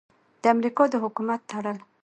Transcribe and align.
د 0.41 0.43
امریکا 0.53 0.83
د 0.89 0.95
حکومت 1.03 1.41
تړل: 1.49 1.77